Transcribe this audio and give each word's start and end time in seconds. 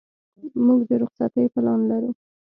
موږ 0.65 0.79
د 0.89 0.91
رخصتۍ 1.03 1.45
پلان 1.53 1.79
لرو. 1.91 2.09